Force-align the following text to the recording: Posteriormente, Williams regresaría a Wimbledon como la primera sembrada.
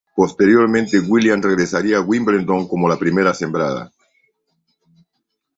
Posteriormente, 0.15 0.99
Williams 0.99 1.45
regresaría 1.45 1.97
a 1.97 2.01
Wimbledon 2.01 2.67
como 2.67 2.89
la 2.89 2.97
primera 2.97 3.35
sembrada. 3.35 3.91